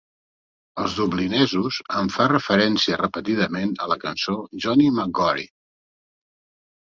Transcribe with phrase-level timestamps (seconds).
[0.83, 5.45] Els dublinesos en fa referència repetidament a la cançó "Johnny McGory".